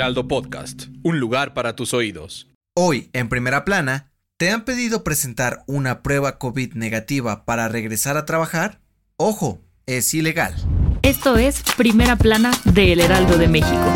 [0.00, 2.48] Heraldo Podcast, un lugar para tus oídos.
[2.74, 8.24] Hoy, en primera plana, ¿te han pedido presentar una prueba COVID negativa para regresar a
[8.24, 8.80] trabajar?
[9.18, 10.54] Ojo, es ilegal.
[11.02, 13.92] Esto es Primera Plana de El Heraldo de México.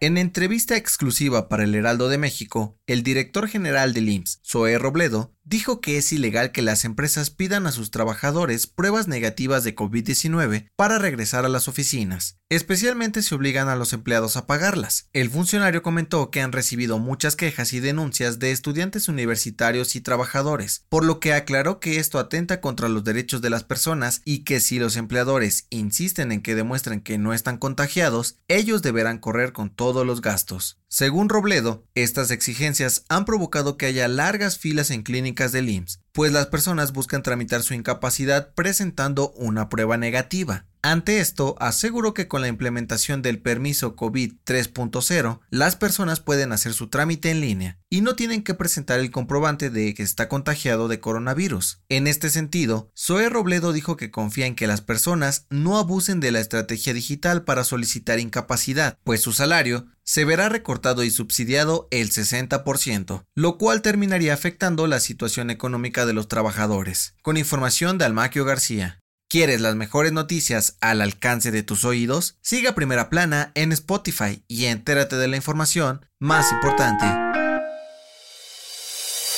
[0.00, 5.32] En entrevista exclusiva para el Heraldo de México, el director general del IMSS, Zoé Robledo,
[5.48, 10.68] dijo que es ilegal que las empresas pidan a sus trabajadores pruebas negativas de COVID-19
[10.76, 12.38] para regresar a las oficinas.
[12.50, 15.08] Especialmente se obligan a los empleados a pagarlas.
[15.12, 20.84] El funcionario comentó que han recibido muchas quejas y denuncias de estudiantes universitarios y trabajadores,
[20.88, 24.60] por lo que aclaró que esto atenta contra los derechos de las personas y que
[24.60, 29.68] si los empleadores insisten en que demuestren que no están contagiados, ellos deberán correr con
[29.68, 30.78] todos los gastos.
[30.90, 35.02] Según Robledo, estas exigencias han provocado que haya largas filas en
[35.46, 40.66] del IMSS, pues las personas buscan tramitar su incapacidad presentando una prueba negativa.
[40.82, 46.72] Ante esto, aseguró que con la implementación del permiso COVID 3.0, las personas pueden hacer
[46.72, 50.86] su trámite en línea y no tienen que presentar el comprobante de que está contagiado
[50.86, 51.82] de coronavirus.
[51.88, 56.30] En este sentido, Zoe Robledo dijo que confía en que las personas no abusen de
[56.30, 62.10] la estrategia digital para solicitar incapacidad, pues su salario se verá recortado y subsidiado el
[62.10, 67.14] 60%, lo cual terminaría afectando la situación económica de los trabajadores.
[67.20, 69.00] Con información de Almaquio García.
[69.28, 72.38] ¿Quieres las mejores noticias al alcance de tus oídos?
[72.40, 77.04] Siga Primera Plana en Spotify y entérate de la información más importante.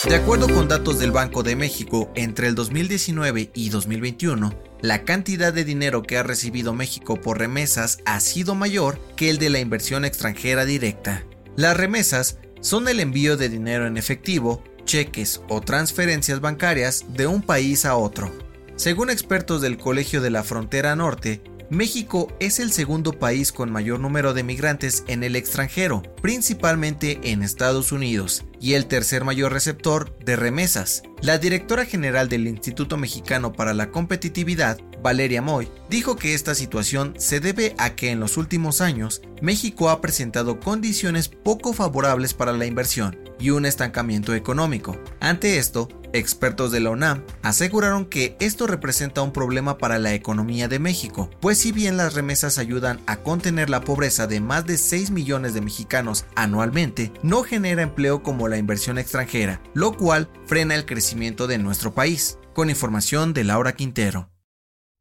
[0.09, 4.51] De acuerdo con datos del Banco de México, entre el 2019 y 2021,
[4.81, 9.37] la cantidad de dinero que ha recibido México por remesas ha sido mayor que el
[9.37, 11.27] de la inversión extranjera directa.
[11.55, 17.43] Las remesas son el envío de dinero en efectivo, cheques o transferencias bancarias de un
[17.43, 18.33] país a otro.
[18.77, 24.01] Según expertos del Colegio de la Frontera Norte, México es el segundo país con mayor
[24.01, 30.19] número de migrantes en el extranjero, principalmente en Estados Unidos, y el tercer mayor receptor
[30.19, 31.05] de remesas.
[31.23, 37.15] La directora general del Instituto Mexicano para la Competitividad, Valeria Moy, dijo que esta situación
[37.19, 42.53] se debe a que en los últimos años México ha presentado condiciones poco favorables para
[42.53, 44.99] la inversión y un estancamiento económico.
[45.21, 50.67] Ante esto, Expertos de la UNAM aseguraron que esto representa un problema para la economía
[50.67, 54.77] de México, pues si bien las remesas ayudan a contener la pobreza de más de
[54.77, 60.75] 6 millones de mexicanos anualmente, no genera empleo como la inversión extranjera, lo cual frena
[60.75, 62.39] el crecimiento de nuestro país.
[62.55, 64.29] Con información de Laura Quintero.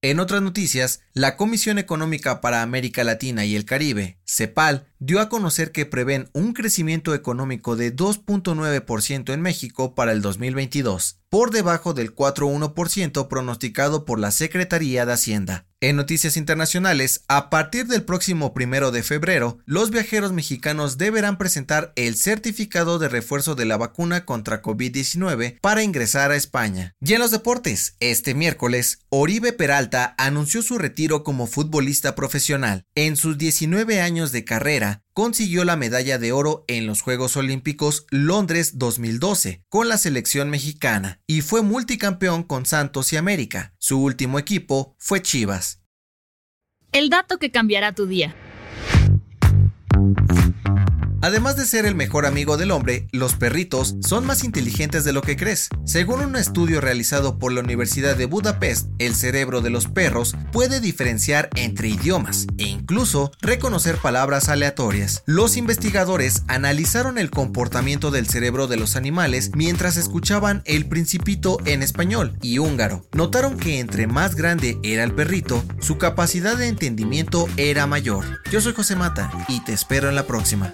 [0.01, 5.27] En otras noticias, la Comisión Económica para América Latina y el Caribe, CEPAL, dio a
[5.27, 11.93] conocer que prevén un crecimiento económico de 2.9% en México para el 2022, por debajo
[11.93, 15.68] del 4.1% pronosticado por la Secretaría de Hacienda.
[15.81, 21.93] En noticias internacionales, a partir del próximo primero de febrero, los viajeros mexicanos deberán presentar
[21.95, 26.95] el certificado de refuerzo de la vacuna contra COVID-19 para ingresar a España.
[26.99, 32.83] Y en los deportes, este miércoles, Oribe Peralta anunció su retiro como futbolista profesional.
[32.95, 38.05] En sus 19 años de carrera, consiguió la medalla de oro en los Juegos Olímpicos
[38.09, 43.73] Londres 2012 con la selección mexicana y fue multicampeón con Santos y América.
[43.77, 45.81] Su último equipo fue Chivas.
[46.91, 48.35] El dato que cambiará tu día.
[51.21, 55.21] Además de ser el mejor amigo del hombre, los perritos son más inteligentes de lo
[55.21, 55.67] que crees.
[55.85, 60.79] Según un estudio realizado por la Universidad de Budapest, el cerebro de los perros puede
[60.79, 65.23] diferenciar entre idiomas e incluso reconocer palabras aleatorias.
[65.25, 71.83] Los investigadores analizaron el comportamiento del cerebro de los animales mientras escuchaban el principito en
[71.83, 73.05] español y húngaro.
[73.11, 78.23] Notaron que entre más grande era el perrito, su capacidad de entendimiento era mayor.
[78.51, 80.73] Yo soy José Mata y te espero en la próxima.